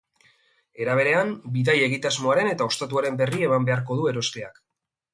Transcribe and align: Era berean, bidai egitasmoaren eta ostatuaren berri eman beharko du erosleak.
Era 0.85 0.95
berean, 0.99 1.35
bidai 1.59 1.77
egitasmoaren 1.89 2.51
eta 2.55 2.71
ostatuaren 2.73 3.23
berri 3.23 3.47
eman 3.51 3.71
beharko 3.71 4.03
du 4.03 4.13
erosleak. 4.17 4.63